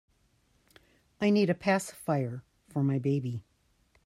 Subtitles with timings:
[1.21, 3.43] I need a pacifier for my baby.